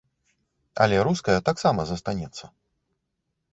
Але 0.85 0.97
руская 1.09 1.37
таксама 1.51 1.81
застанецца. 1.93 2.45